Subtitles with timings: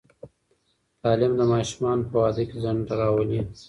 [1.01, 3.41] تعلیم د ماشومانو په واده کې ځنډ راولي.